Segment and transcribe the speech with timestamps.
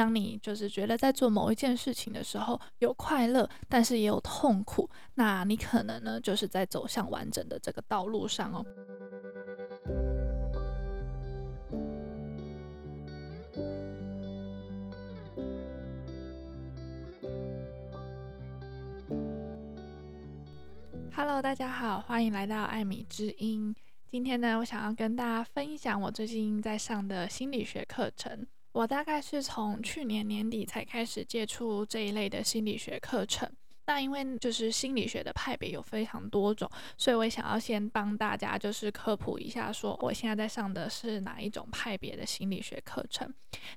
[0.00, 8.64] 当你就是觉得在做某一件事情的时候有快乐，但是也有痛苦，那你可能呢就是在走向完整的这个道路上哦。
[21.14, 23.76] Hello，大家好，欢迎来到艾米之音。
[24.10, 28.46] 今天呢，我想要跟大家分享我最近在上的心理学课程。
[28.72, 33.50] 我大概是从去年年底才开始接触这一类的心理学课程。
[33.86, 43.28] 那因为就是心理学的派别有非常多种，所以我想要先帮大家就是科普一下，说我现在在上的是哪一种派别的心理学课程。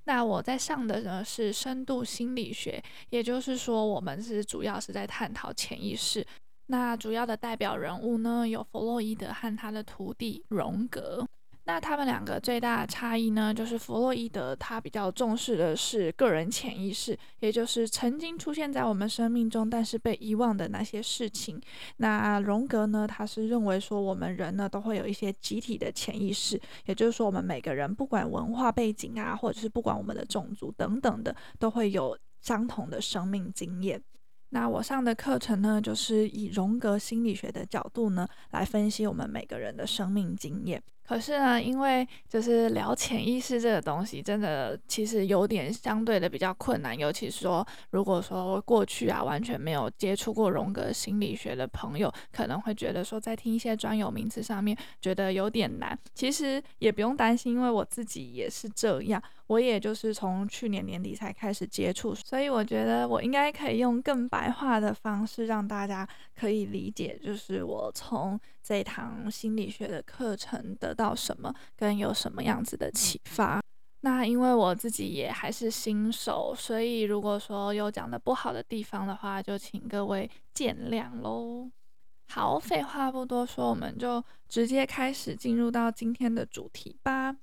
[0.04, 6.24] 那我在上的呢是深度心理学，也就是说我们是主要是在探讨潜意识。
[6.68, 11.28] 那主要的代表人物呢，有弗洛伊德和他的徒弟荣格。
[11.66, 21.62] 那他们两个最大的差异呢，就是弗洛伊德他比较重视的是个人潜意识，也就是曾经出现在我们生命中但是被遗忘的那些事情。
[21.98, 34.04] 那荣格呢，他是认为说我们人呢都会有一些集体的潜意识，也就是说我们每个人不管文化背景啊，或者是不管我们的种族等等的，都会有相同的生命经验。
[34.50, 40.84] 那我上的课程呢，就是以荣格心理学的角度呢，来分析我们每个人的生命经验。
[41.06, 46.98] 可是呢，因为就是聊潜意识这个东西，真的其实有点相对的比较困难。
[46.98, 55.98] 尤其说，如果说过去啊完全没有接触过荣格心理学的朋友，可能会觉得说，在听一些专有名词上面觉得有点难。
[56.14, 59.22] 其实也不用担心，因为我自己也是这样。
[59.48, 73.62] 我也就是从去年年底才开始接触，所以我觉得我应该可以用更白话的方式让大家可以理解，就是我从这一堂心理学的课程得到什么，跟有什么样子的启发。
[74.02, 81.70] 那因为我自己也还是新手，所以如果说有讲的不好的地方的话，就请各位见谅喽。
[82.28, 87.36] 好，废话不多说，我们就直接开始进入到今天的主题吧。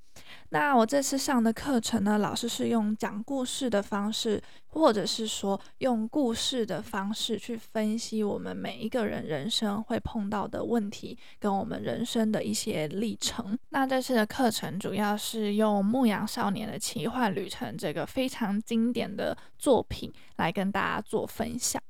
[0.51, 13.57] 那我这次上的课程呢，老师是用讲故事的方式，或者是说用故事的方式去分析我们每一个人人生会碰到的问题，跟我们人生的一些历程。
[13.69, 21.81] 那这次的课程主要是用《牧羊少年的奇幻旅程》这个非常经典的作品来跟大家做分享。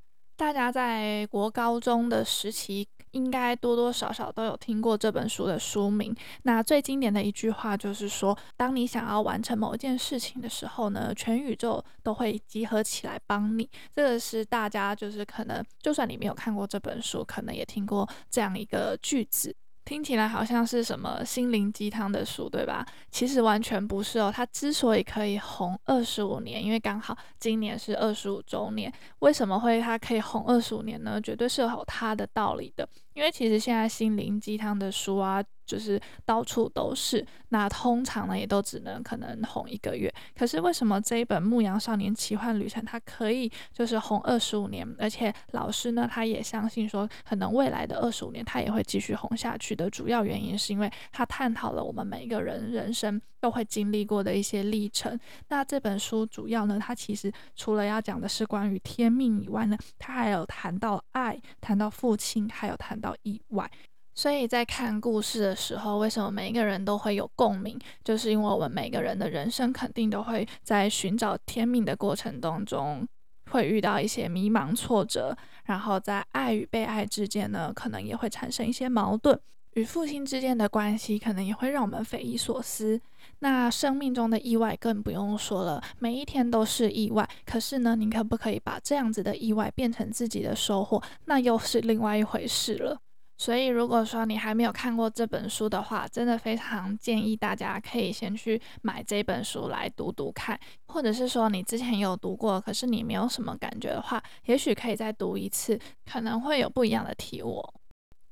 [0.41, 6.17] 大家在国高中的时期，应该多多少少都有听过这本书的书名。
[6.45, 13.69] 那最经典的一句话就是说，当你想要完成某一件事情的时候呢，全宇宙都会集合起来帮你。
[13.95, 19.55] 这个是大家就是可能，就算你没有看过这本书，可能也听过这样一个句子。
[19.91, 22.87] 听起来好像是什么心灵鸡汤的书，对吧？
[23.11, 24.33] 其实完全不是哦。
[24.33, 28.93] 它之所以可以红二十五年，因为刚好今年是二十五周年。
[29.19, 31.21] 为什么会它可以红二十五年呢？
[31.21, 32.89] 绝对是有它的道理的。
[33.15, 37.27] 因为其实现在心灵鸡汤的书啊，就是到处都是。
[37.49, 40.13] 那通常呢，也都只能可能红一个月。
[40.39, 44.87] 可是为什么这一本《牧羊少年奇幻旅程》它可以就是红二十五年？
[44.99, 55.19] 而且老师呢，他也相信说，可能未来的二十五年他也会继续红下去的主要原因，是因为他探讨了我们每一个人人生都会经历过的一些历程。
[55.49, 63.00] 那这本书主要呢，它其实除了要讲的是关于天命以外呢，它还有谈到爱，谈到父亲，还有谈。
[63.01, 63.71] 到意外，
[64.15, 67.79] 所以在看故事的时候，为什么每一个人都会有共鸣？
[68.05, 73.07] 就是因为我们每个人的人生肯定都会在寻找天命的过程当中，
[73.51, 79.41] 会遇到一些迷茫挫折，然后在爱与被爱之间呢，可能也会产生一些矛盾，
[79.75, 83.01] 与父亲之间的关系可能也会让我们匪夷所思。
[83.39, 87.29] 那生命中的意外更不用说了，每一天都是意外。
[87.45, 91.03] 可是呢，你可不可以把这样子的意外变成自己的收获？
[91.27, 92.99] 那又是另外一回事了。
[93.39, 107.65] 所以，如果说你还没有看过这本书的话，真的非常建议大家可以先去买这本书来读读看，或者是说你之前有读过，可是你没有什么感觉的话，也许可以再读一次，可能会有不一样的体悟。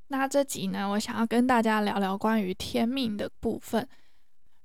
[0.09, 3.87] 那这集呢，我想要跟大家聊聊关于天命的部分。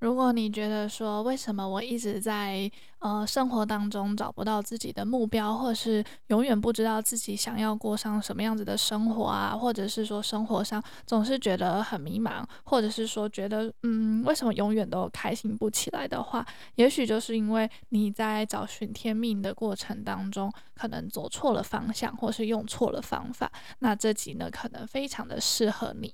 [0.04, 2.70] 如果你觉得说，为什么我一直在
[3.00, 16.46] 呃生活当中找不到自己的目标，或者是永远不知道自己想要过上什么样子的生活啊，或者是说生活上总是觉得很迷茫，或者是说觉得嗯为什么永远都开心不起来的话，
[16.76, 23.50] 也许就是因为你在找寻天命的过程当中，可能走错了方向，或是用错了方法。
[23.80, 26.14] 那这集呢，可能非常的适合你。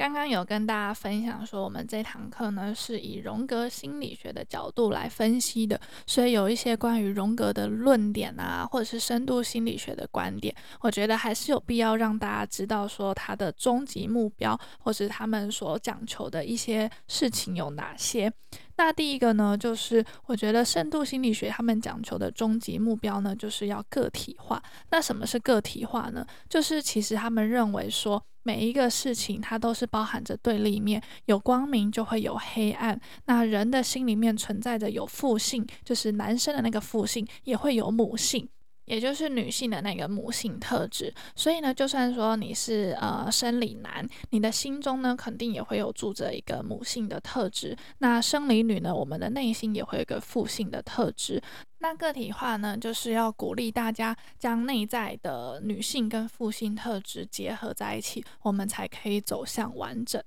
[0.00, 18.32] 刚刚有跟大家分享说，我们这堂课呢是以荣格心理学的角度来分析的，所以有一些关于荣格的论点啊，或者是深度心理学的观点，我觉得还是有必要让大家知道说他的终极目标，或是他们所讲求的一些事情有哪些。
[18.78, 24.62] 那第一个呢，就是我觉得深度心理学他们讲求的终极目标呢，就是要个体化。
[24.88, 26.24] 那什么是个体化呢？
[26.48, 32.98] 就是其实他们认为说，每一个事情它都是包含着对立面，有光明就会有黑暗。
[33.26, 38.48] 那人的心里面存在着有父性，就是男生的那个父性，也会有母性。
[38.90, 47.76] 也就是女性的那个母性特质，所以呢，就算说你是呃生理男，你的心中呢肯定也会有住着一个母性的特质。
[47.98, 51.40] 那生理女呢，我们的内心也会有一个父性的特质。
[51.78, 60.20] 那个体化呢，就是要鼓励大家将内在的女性跟父性特质结合在一起，我们才可以走向完整。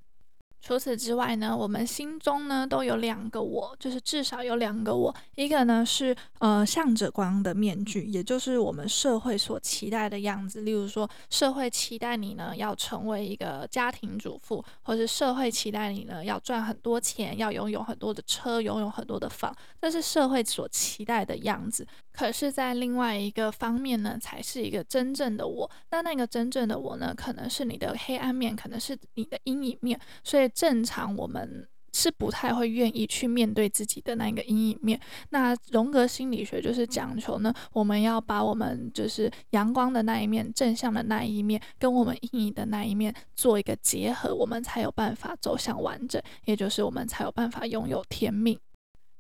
[0.64, 5.14] 除此之外呢，我们心中呢都有两个我，就是至少有两个我。
[5.36, 10.62] 一个呢是呃向着光的面具，也就是我们社会所期待的样子。
[10.62, 21.86] 例如说，社会期待你呢要成为一个家庭主妇，或是社会期待你呢要赚很多钱，要拥有很多的车，拥有很多的房，这是社会所期待的样子。
[22.14, 25.70] 可是，在另外一个方面呢，才是一个真正的我。
[25.90, 30.00] 那那个真正的我呢，可能是你的黑暗面，可能是你的阴影面。
[30.24, 35.00] 所以，正常我们是不太会愿意去面对自己的那个阴影面。
[35.30, 48.60] 那荣格心理学就是讲求呢，我们要把我们就是阳光的那一面、正向的那一面，跟我们阴影的那一面做一个结合，我们才有办法走向完整，也就是我们才有办法拥有天命。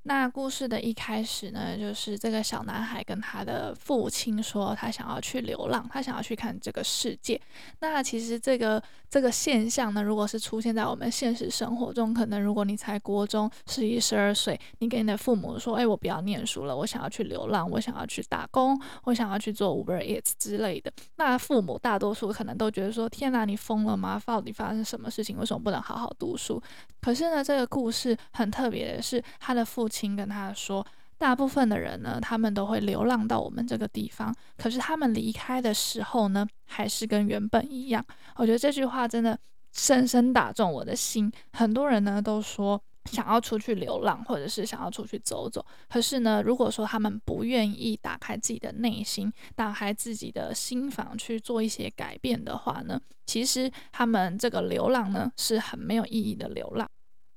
[0.05, 7.39] 那故事的一开始呢，就是这个小男孩跟他的父亲说，他想要去流浪，他想要去看这个世界。
[7.79, 24.21] 那其实这个这个现象呢，如果是出现在我们现实生活中，可能如果你才国中十一、十二岁，你跟你的父母说：“哎，我不要念书了，我想要去流浪，我想要去打工，我想要去做 Uber Eats 之类的。”那父母大多数可能都觉得说：“天哪，你疯了吗？
[24.25, 25.37] 到底发生什么事情？
[25.37, 26.61] 为什么不能好好读书？”
[26.99, 30.83] 可是呢，这个故事很特别的是，他的父亲跟他说，
[31.19, 34.33] 大部分的人呢，他们都会流浪到我们这个地方。
[34.57, 38.03] 可是他们离开的时候呢，还是跟原本一样。
[38.37, 39.37] 我觉得这句话真的
[39.71, 41.31] 深深打中我的心。
[41.53, 45.63] 很多人呢都说想要出去流浪，或者是想要出去走走。
[45.87, 56.89] 可是呢，如果说他们不愿意打开自己的内心，打开自己的心房去做一些改变的话呢，其实他们这个流浪呢是很没有意义的流浪。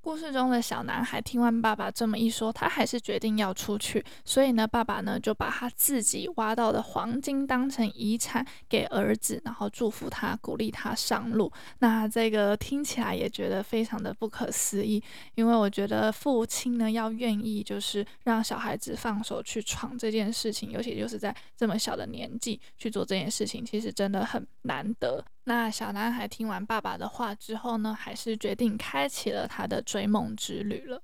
[0.07, 4.05] 故事中的小男孩听完爸爸这么一说，他还是决定要出去。
[4.25, 11.51] 所以呢，爸爸呢就把他自己挖到的黄金当成遗产给儿子，然后祝福他，鼓励他上路。
[11.81, 15.03] 那这个听起来也觉得非常的不可思议，
[15.35, 25.25] 因为我觉得父亲呢要愿意就是让小孩子放手去闯这件事情，尤其就是在这么小的年纪去做这件事情，其实真的很难得。
[25.49, 31.01] 那小男孩听完爸爸的话之后呢，还是决定开启了他的追梦之旅了。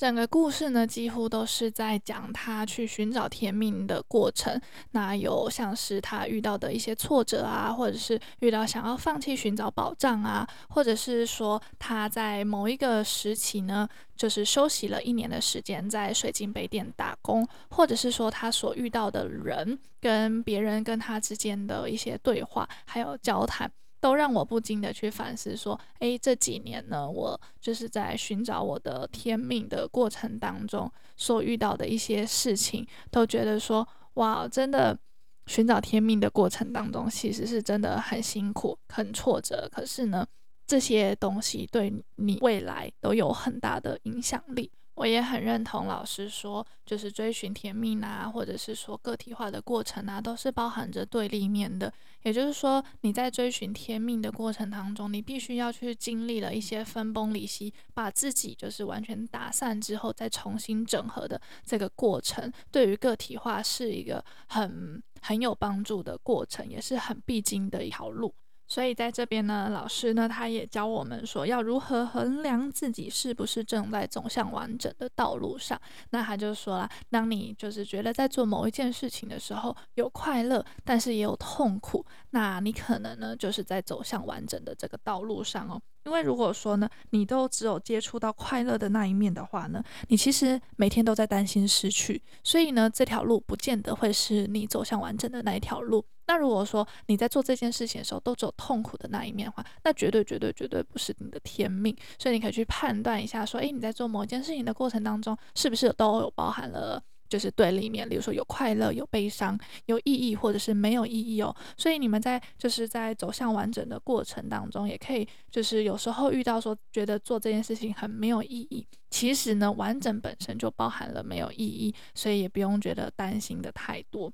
[0.00, 4.58] 整个故事呢，几乎都是在讲他去寻找天命的过程。
[4.92, 13.86] 那有像是他遇到的一些挫折啊，或者是遇到想要放弃寻找宝藏啊，或者是说他在某一个时期呢，
[14.16, 23.70] 就是休息了一年的时间，在水晶杯店打工，或者是说他所遇到的人跟别人跟他之间的一些对话，还有交谈。
[24.00, 34.98] 都让我不禁的去反思，说，诶，这几年呢，我就是在寻找我的天命的过程当中，所遇到的一些事情，都觉得说，哇，真的
[35.46, 39.68] 寻找天命的过程当中，其实是真的很辛苦、很挫折。
[39.70, 40.26] 可是呢，
[40.66, 44.70] 这些东西对你未来都有很大的影响力。
[45.00, 51.90] 我也很认同老师说，就是追寻天命啊，或者是说个体化的过程啊，都是包含着对立面的。
[52.22, 68.34] 也就是说，你在追寻天命的过程当中，你必须要去经历了一些分崩离析，把自己就是完全打散之后，再重新整合的这个过程，对于个体化是一个很很有帮助的过程，也是很必经的一条路。
[68.70, 75.78] 所以在这边呢，老师呢，他也教我们说要如何衡量自己是不是正在走向完整的道路上。
[76.10, 85.82] 那他就说了，当你就是觉得在做某一件事情的时候有快乐，但是也有痛苦，那你可能呢就是在走向完整的这个道路上哦。
[86.10, 96.04] 因为如果说呢，你都只有接触到快乐的那一面的话呢，你其实每天都在担心失去，所以呢，这条路不见得会是你走向完整的那一条路。
[96.26, 101.96] 那如果说你在做这件事情的时候都只有痛苦的那一面的话，那绝对绝对绝对不是你的天命。
[102.18, 107.00] 所以你可以去判断一下，说，诶，你在做某件事情的过程当中，是不是都有包含了？
[107.30, 109.56] 就是对立面，比如说有快乐、有悲伤、
[109.86, 111.54] 有意义，或者是没有意义哦。
[111.78, 124.30] 所以你们在就是在走向完整的过程当中，也可以就是有时候遇到说觉得做这件事情很没有意义，其实呢，完整本身就包含了没有意义，所以也不用觉得担心的太多。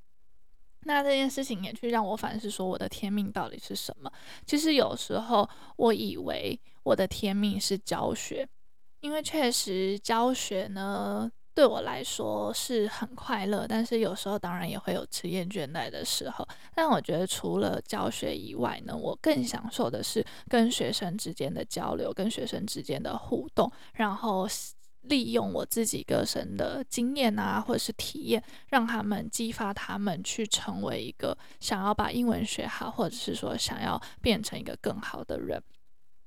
[0.84, 4.10] 那这件事情也去让我反思说，我的天命到底是什么？
[4.46, 8.48] 其实有时候我以为我的天命是教学，
[9.00, 11.30] 因为确实教学呢。
[11.56, 16.46] 对我来说是很快乐，但是有时候当然也会有吃厌倦怠的时候。
[16.74, 24.46] 但我觉得除了教学以外呢，我更享受的是跟学生之间的交流，跟学生之间的互动，然后
[25.04, 35.62] 利用我自己个人的经验啊，或者是体验，让他们激发他们去成为一个想要把英文学好，或者是说想要变成一个更好的人。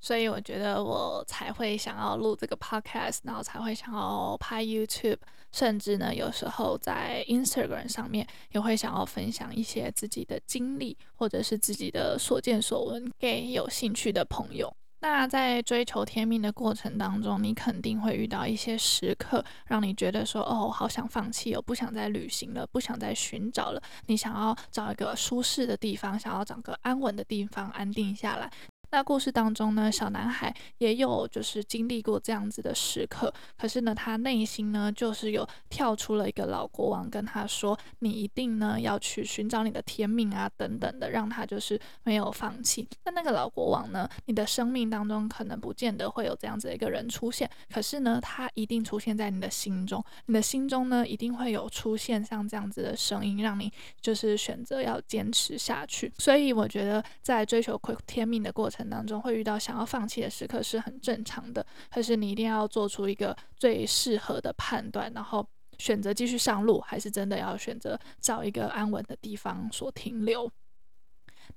[0.01, 5.17] 所以我觉得我才会想要录这个 podcast，然后才会想要拍 YouTube，
[5.51, 14.73] 甚至呢，有时候在 Instagram 上面也会想要分享一些自己的经历，或者是自己的所见所闻给有兴趣的朋友。
[15.01, 23.81] 那在追求天命的过程当中，你肯定会遇到一些时刻，让你觉得说，哦，好想放弃，我不想再旅行了，不想再寻找了。
[24.07, 28.51] 你想要找一个舒适的地方，想要找个安稳的地方，安定下来。
[28.91, 56.11] 那故事当中呢，小男孩也有就是经历过这样子的时刻，可是呢，他内心呢就是有跳出了一个老国王跟他说：“你一定呢要去寻找你的天命啊，等等的，让他就是没有放弃。”那那个老国王呢，你的生命当中可能不见得会有这样子的一个人出现，可是呢，他一定出现在你的心中，你的心中呢一定会有出现像这样子的声音，让你就是选择要坚持下去。
[56.17, 65.43] 所以我觉得在追求天命的过程当中会遇到想要放弃的时刻是很正常的，可是你一定要做出一个最适合的判断，然后
[65.79, 70.51] 选择继续上路，还是真的要选择找一个安稳的地方所停留。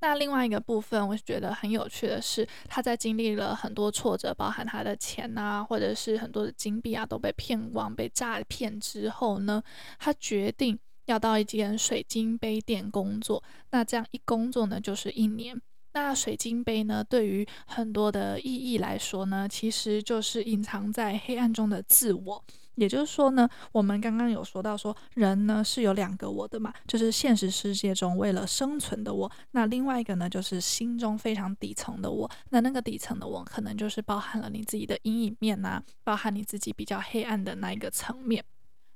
[0.00, 9.62] 那另外一个部分，我觉得很有趣的是，他在经历了很多挫折，包含他的钱啊，或者是很多的金币啊都被骗光、被诈骗之后呢，
[9.98, 13.44] 他决定要到一间水晶杯店工作。
[13.70, 15.60] 那这样一工作呢，就是一年。
[15.94, 22.44] 那水晶杯呢，对于很多的意义来说呢，其实就是隐藏在黑暗中的自我。
[22.76, 32.30] 也就是说呢，我们刚刚有说到说，人呢是有两个我的嘛，就是现实世界中为了生存的我，那另外一个呢就是心中非常底层的我。
[32.48, 38.42] 那那个底层的我，可能就是包含了你自己的阴影面呐、包含你自己比较黑暗的那一个层面。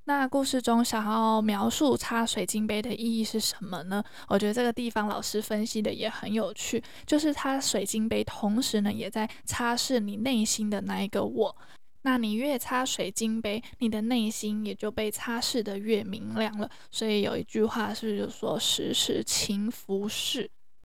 [0.08, 4.00] 那故事中想要描述擦水晶杯的意义是什么呢？
[4.28, 11.56] 我觉得这个地方老师分析的也很有趣，就是擦水晶杯，同时呢也在擦拭你内心的那一个我。
[12.02, 16.70] 那你越擦水晶杯，你的内心也就被擦拭得越明亮了。
[16.92, 20.48] 所以有一句话是就说“时时勤拂拭”。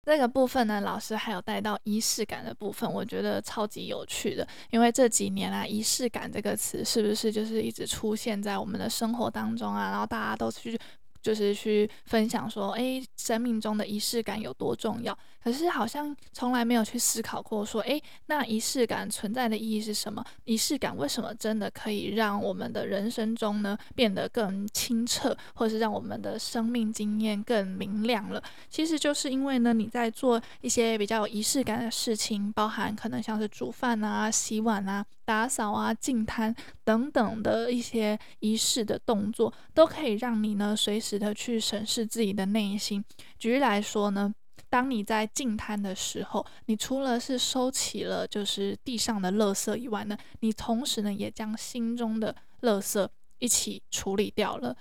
[0.09, 4.49] 这个部分呢，老师还有带到仪式感的部分，我觉得超级有趣的。
[4.71, 9.91] 因为这几年啊，仪式感这个词是不是就是一直出现在我们的生活当中啊？
[9.91, 10.79] 然后大家都去。
[11.21, 15.17] 就是去分享说，诶，生命中的仪式感有多重要？
[15.43, 20.25] 可是好像从来没有去思考过，说，诶，那仪式感存在的意义是什么？
[20.45, 28.43] 仪式感为什么真的可以让我们的人生中呢变得更清澈，或是让我们的生命经验更明亮了？
[28.69, 35.05] 其实就是因为呢，你在做一些比较有仪式感的事情，包含可能像是煮饭啊、洗碗啊。
[35.28, 43.04] 打扫啊、净摊等等的一些仪式的动作，都可以让你呢随时的去审视自己的内心。
[43.38, 44.32] 举例来说呢，
[44.70, 53.06] 当你在净摊的时候，你除了是收起了就是地上的垃圾以外呢，你同时呢也将心中的垃圾
[53.38, 54.75] 一起处理掉了。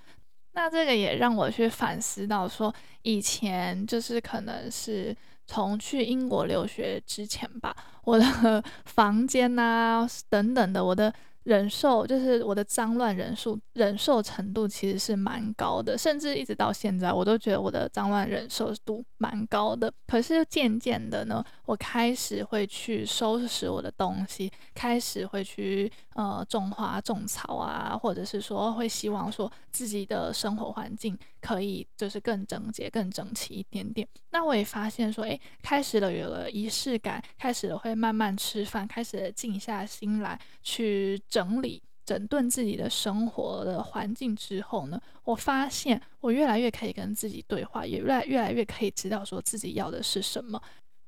[0.57, 2.73] 那这个也让我去反思到说，
[3.03, 5.15] 以前就是可能是。
[5.49, 7.73] 从去英国留学之前吧，
[8.03, 9.63] 我的 房间呐、
[10.03, 11.13] 啊、等等的，我的
[11.47, 19.89] 忍受就是我的脏乱忍受忍受程度其实是蛮高的，甚至一直到现在，我都觉得我的脏乱忍受度蛮高的。
[20.07, 34.07] 可是渐渐的呢，我开始会去收拾我的东西，开始会去呃种花种草啊，或者是说会希望说自己的生活环境可以就是更整洁、更整齐一点点。
[34.31, 41.21] 那我也发现说，诶，开始了有了仪式感，开始了会慢慢吃饭，开始了静下心来去。
[41.29, 50.61] 整理整顿自己的生活的环境之后呢，我发现我越来越可以跟自己对话，也越来越来越可以知道说自己要的是什么。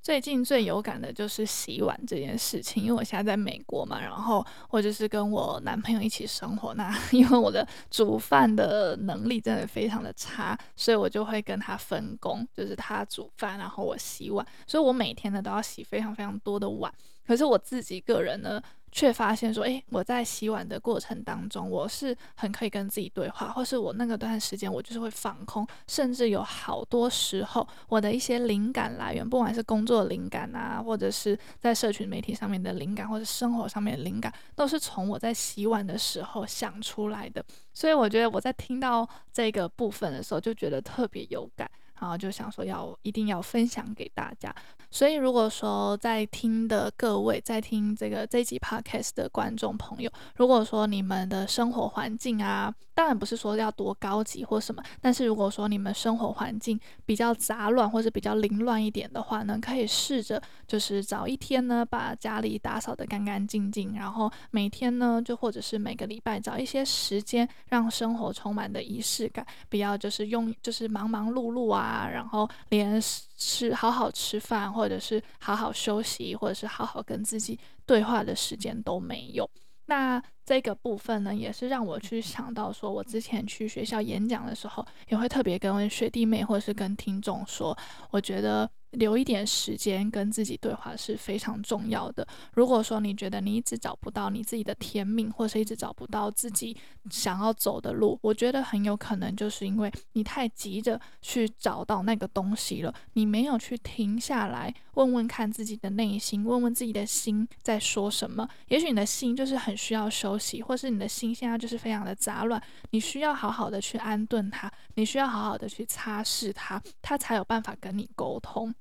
[0.10, 16.92] 最近最有感的就是洗碗这件事情，因为我现在在美国嘛，然后我就是跟我男朋友一起生活，那 因为我的煮饭的能力真的非常的差，所以我就会跟他分工，就是他煮饭，然后我洗碗，所以我每天呢都要洗非常非常多的碗。
[17.28, 18.60] 可是我自己个人呢，
[18.92, 37.44] 却发现说，诶，我在洗碗的过程当中，我是很可以跟自己对话，或是我那个段时间我就是会放空，甚至有好多时候，我的一些灵感来源，不管是工作灵感啊，或者是在社群媒体上面的灵感，或者生活上面的灵感，都是从我在洗碗的时候想出来的。
[37.74, 41.70] 所以我觉得我在听到这个部分的时候，就觉得特别有感。
[42.00, 44.54] 然后就想说要一定要分享给大家，
[44.90, 71.70] 所以如果说在听的各位，在听这个这集 podcast 的观众朋友，如果说你们的生活环境啊，当然不是说要多高级或什么，但是如果说你们生活环境比较杂乱或者比较凌乱一点的话呢，可以试着就是找一天呢，把家里打扫得干干净净，然后每天呢，就或者是每个礼拜找一些时间，让生活充满的仪式感，不要就是用就是忙忙碌碌。
[71.70, 73.00] 啊，然后连
[73.38, 79.48] 吃好好吃饭，或者是好好休息，或者是好好跟自己对话的时间都没有。
[79.90, 87.78] 那这个部分呢，也是让我去想到，说我之前去学校演讲的时候，也会特别跟学弟妹或者是跟听众说，
[88.12, 88.70] 我觉得。
[88.92, 92.28] 留一点时间跟自己对话是非常重要的。
[92.54, 96.76] 如果说你觉得你一直找不到你自己的天命，或是一直找不到自己
[97.10, 108.48] 想要走的路，我觉得很有可能就是因为你太急着去找到那个东西了，你没有去停下来问问看自己的内心，问问自己的心在说什么。
[108.68, 118.76] 也许你的心就是很需要休息，或是你的心现在就是非常的杂乱，你需要好好的去安顿它，你需要好好的去擦拭它，它才有办法跟你沟通。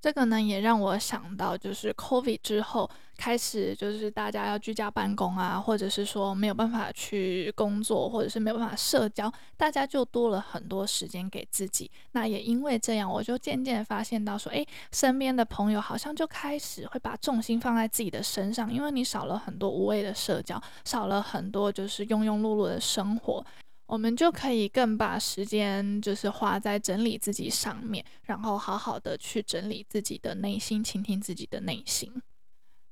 [0.00, 11.90] 这个呢，也让我想到，就是 COVID 之后开始，就是大家要居家办公啊，或者是说没有办法去工作，或者是没有办法社交，大家就多了很多时间给自己。
[12.12, 23.44] 那也因为这样，我就渐渐发现到说，诶，身边的朋友好像就开始会把重心放在自己的身上，因为你少了很多无谓的社交，少了很多就是庸庸碌碌的生活。
[23.86, 32.12] 我们就可以更把时间就是花在整理自己上面，然后好好的去整理自己的内心，倾听自己的内心。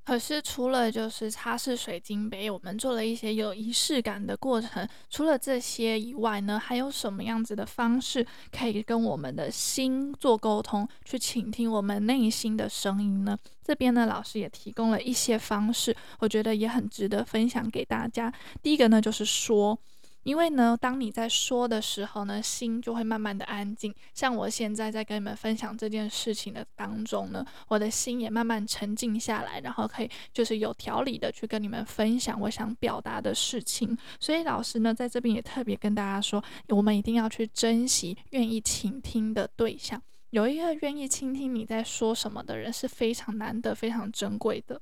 [0.04, 4.86] 可是除了就是擦拭水晶杯，我们做了一些有仪式感的过程。
[5.08, 13.36] 除了这些以外呢，还有什么样子的方式可以跟我们的心做沟通，去倾听我们内心的声音呢？
[13.64, 18.32] 这边呢，老师也提供了一些方式，我觉得也很值得分享给大家。
[18.62, 19.76] 第一个呢，就是说。
[20.24, 23.94] 因为呢，当你在说的时候呢，心就会慢慢的安静。
[24.12, 33.96] 像我现在在跟你们分享这件事情的当中呢，我的心也慢慢沉静下来，然后可以就是有条理的去跟你们分享我想表达的事情。
[34.18, 40.02] 所以老师呢，在这边也特别跟大家说，我们一定要去珍惜愿意倾听的对象。
[40.30, 44.80] 有一个愿意倾听你在说什么的人是非常难得、非常珍贵的。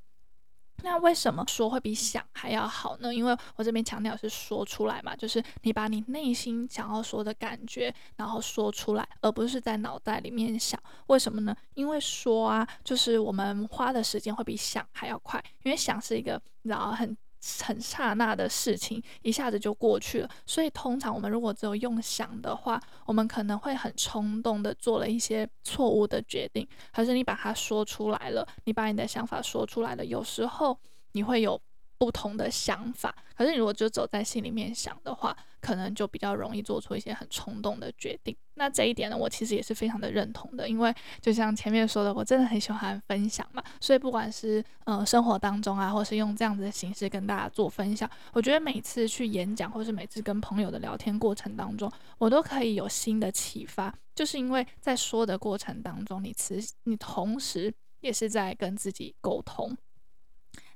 [0.83, 3.15] 那为什么说会比想还要好呢？
[3.15, 10.81] 因为我这边强调是说出来嘛，就是你把你内心想要说的感觉，然后说出来，而不是在脑袋里面想。
[11.07, 11.57] 为什么呢？
[11.75, 17.17] 因为说啊，就是我们花的时间会比想还要快，因为想是一个然后很。
[17.65, 20.29] 很刹那的事情，一下子就过去了。
[20.47, 26.67] 所以通常我们如果只有用想的话，我们可能会很冲动的做了一些错误的决定。
[26.93, 30.79] 可是你把它说出来了，你把你的想法说出来了，有时候
[31.13, 31.61] 你会有
[32.03, 33.15] 不同的想法。
[33.37, 38.37] 可是你如果就走在心里面想的话，可能就比较容易做出一些很冲动的决定。
[38.55, 59.77] 那这一点呢，我其实也是非常的认同的，因为就像前面说的，我真的很喜欢分享嘛，所以不管是呃生活当中啊，或是用这样子的形式跟大家做分享，我觉得每次去演讲，或是每次跟朋友的聊天过程当中，我都可以有新的启发，就是因为在说的过程当中，你其实你同时也是在跟自己沟通。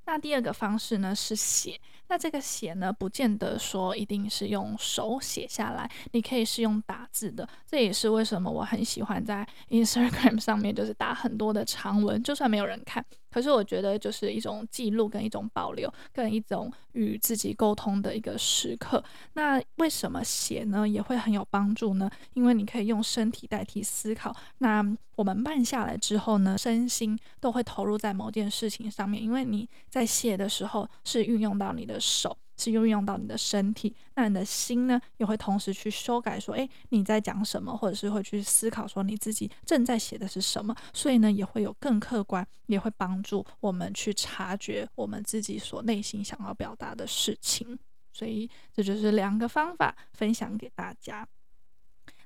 [0.07, 7.49] 那第二个方式呢是写，那这个写呢，不见得说一定是用手写下来，你可以是用打字的。
[7.67, 13.05] 这也是为什么我很喜欢在 Instagram 上面，就是打很多的长文，就算没有人看。
[13.31, 19.03] 可是我觉得就是一种记录跟一种保留，跟一种与自己沟通的一个时刻。
[19.35, 22.11] 那为什么写呢也会很有帮助呢？
[22.33, 24.35] 因为你可以用身体代替思考。
[24.59, 24.83] 那
[25.17, 29.23] 我们慢下来之后呢，身心都会投入在某件事情上面。
[29.23, 32.37] 因为你在写的时候是运用到你的手。
[32.59, 47.79] 是运用到你的身体，那你的心呢，也会同时去修改，说，诶，你在讲什么，或者是会去思考，说你自己正在写的是什么，所以呢，也会有更客观，也会帮助我们去察觉我们自己所内心想要表达的事情。
[48.11, 51.29] 所以，这就是两个方法分享给大家。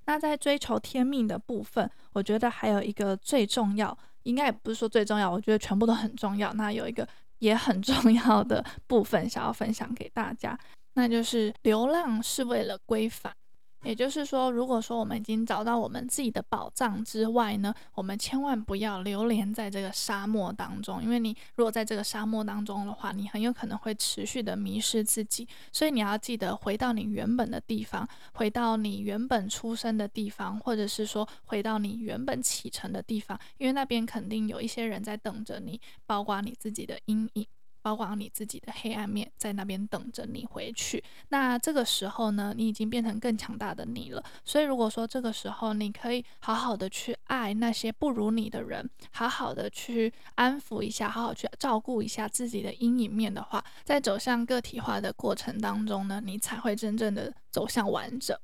[0.04, 6.52] 那在追求天命的部分，我觉得还有一个最重要，应该也不是说最重要，我觉得全部都很重要。
[6.52, 7.04] 那有一个。
[7.40, 10.59] 也很重要的部分，想要分享给大家，
[10.94, 13.35] 那就是流浪是为了规范。
[13.82, 25.48] 也就是说，如果说我们已经找到我们自己的宝藏之外呢，我们千万不要流连在这个沙漠当中，因为你如果在这个沙漠当中的话，你很有可能会持续的迷失自己。
[25.72, 37.46] 所以你要记得回到你原本的地方，回到你原本出生的地方，或者是说回到你原本启程的地方，因为那边肯定有一些人在等着你，包括你自己的阴影。
[37.82, 41.02] 包括你自己的黑暗面，在那边等着你回去。
[41.28, 44.22] 那这个时候呢，你已经变成更强大的你了。
[44.44, 58.36] 所以，如果说这个时候你可以好好的去爱那些不如你的人，好好的去安抚一下，好好去照顾一下自己的阴影面的话，在走向个体化的过程当中呢，你才会真正的走向完整。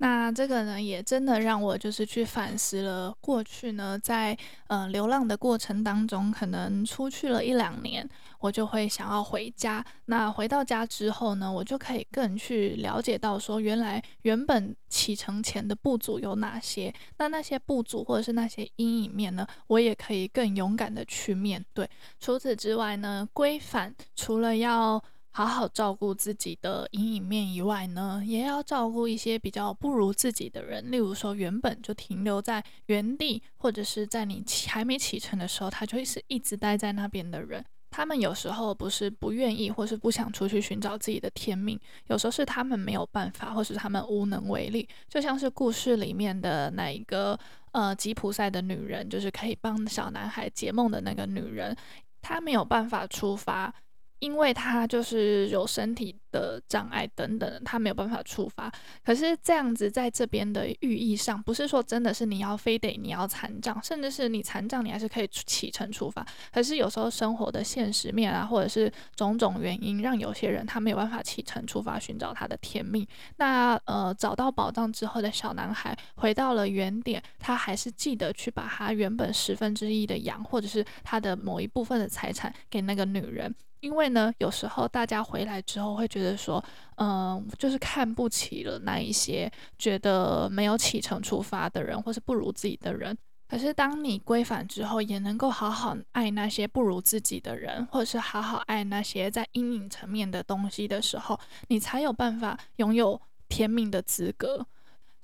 [0.00, 4.36] 那这个呢，也真的让我就是去反思了过去呢，在、
[4.68, 8.08] 呃、流浪的过程当中，可能出去了一两年，
[8.38, 9.84] 我就会想要回家。
[10.04, 16.94] 那回到家之后呢，我就可以更去了解到说，原来原本启程前的不足有哪些。
[17.16, 21.88] 那那些不足或者是那些阴影面呢，我也可以更勇敢的去面对。
[22.20, 25.02] 除此之外呢，归返除了要
[25.38, 30.90] 好好照顾自己的阴影面以外呢，也要照顾一些比较不如自己的人。
[30.90, 37.64] 例如说，原本就停留在原地，或者是在你还没启程的时候，他就会是一直待在那边的人。
[37.88, 44.88] 他们有时候不是不愿意，或是不想出去寻找自己的天命，有时候是他们没有办法，或是他们无能为力。
[45.08, 47.38] 就像是故事里面的那一个
[47.70, 51.76] 呃吉普赛的女人，就是可以帮小男孩解梦的那个女人，
[52.20, 53.72] 她没有办法出发。
[54.20, 58.70] 因为他就是有身体的障碍等等，他没有办法出发。
[59.04, 66.26] 可是这样子在这边的寓意上，不是说真的是你要非得你要残障，甚至是你残障你还是可以启程出发。
[66.52, 73.06] 可是有时候生活的现实面啊，或者是种种原因，让有些人他没有办法启程出发寻找他的天命。
[73.36, 83.54] 那呃找到宝藏之后的小男孩回到了原点，他还是记得去把他原本十分之一的羊，或者是他的某一部分的财产给那个女人。
[83.80, 86.62] 因为呢，有时候大家回来之后会觉得说，
[86.96, 93.16] 嗯、就是看不起了那一些觉得没有启程出发的人，或是不如自己的人。
[93.48, 101.38] 可是当你归返之后，也能够好好爱那些不如自己的人，或者是好好爱那些在阴影层面的东西的时候，
[101.68, 104.66] 你才有办法拥有天命的资格。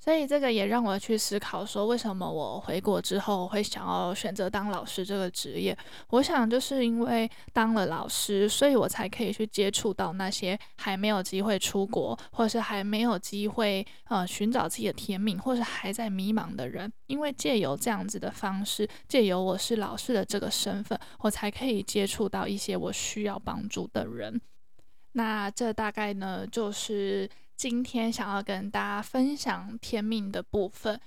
[0.05, 5.75] 所以这个也让我去思考，说为什么我回国之后会想要选择当老师这个职业？
[6.09, 16.93] 我想就是因为当了老师，所以我才可以去接触到那些还没有机会出国，或者是还没有机会呃寻找自己的天命，或是还在迷茫的人。
[17.07, 24.39] 因为借由这样子的方式，借由我是老师的这个身份，我才可以接触到一些我需要帮助的人。
[25.13, 27.27] 那这大概呢，就是。
[27.57, 30.99] 今天想要跟大家分享天命的部分。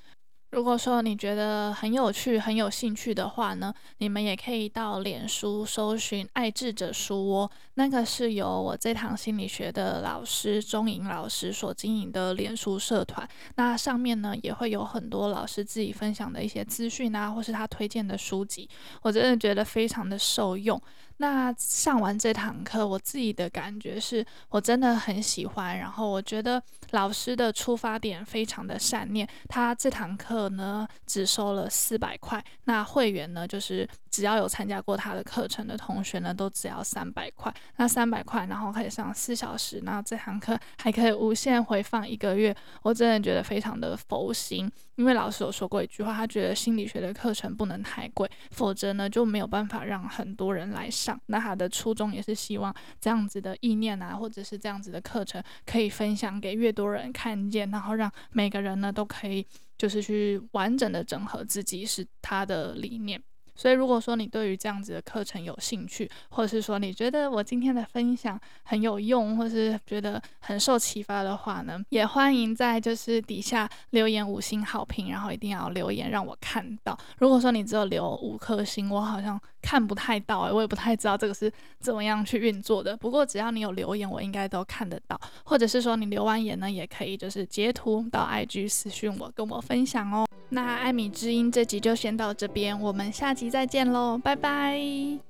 [0.53, 13.29] 如果说你觉得很有趣、很有兴趣的话呢，你们也可以到脸书搜寻“爱智者书窝”，那个是由我这堂心理学的老师钟颖老师所经营的脸书社团。
[13.57, 18.67] 那上面呢，也会有很多老师自己分享的一些资讯啊，或是他推荐的书籍，
[19.03, 20.81] 我真的觉得非常的受用。
[21.19, 25.79] 那上完这堂课，我自己的感觉是我真的很喜欢。
[25.79, 37.53] 然后我觉得老师的出发点非常的善念，他这堂课呢只收了四百块，那会员呢就是只要有参加过他的课程的同学呢，都只要三百块。
[37.77, 42.55] 那三百块，然后可以上四小时，然后这堂课还可以无限回放一个月。
[42.83, 51.21] 我真的觉得非常的佛心，因为老师有说过一句话，他觉得心理学的课程不能太贵，否则呢就没有办法让很多人来上。
[51.27, 63.23] 那他的初衷也是希望这样子的意念啊，或者是这样子的课程，可以分享给越多人看见，然后让每个人呢都可以就是去完整的整合自己是他的理念。
[63.59, 76.97] 所以，如果说你对于这样子的课程有兴趣，或者是说你觉得我今天的分享很有用，或是觉得很受启发的话呢，也欢迎在就是底下留言五星好评，然后一定要留言让我看到。
[77.19, 82.97] 如果说你只有留五颗星，我好像看不太到诶，我也不太知道这个是怎么样去运作的。
[82.97, 90.27] 不过只要你有留言，我应该都看得到，或者是说你留完言呢，也可以就是截图到 IG 私讯我，跟我分享哦。
[90.51, 95.28] 那艾米之音这集就先到这边，我们下集再见喽，拜拜。